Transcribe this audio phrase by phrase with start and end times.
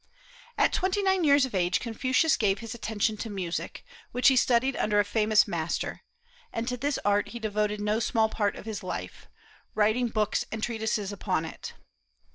[0.57, 4.75] At twenty nine years of age Confucius gave his attention to music, which he studied
[4.77, 6.01] under a famous master;
[6.51, 9.29] and to this art he devoted no small part of his life,
[9.75, 11.73] writing books and treatises upon it.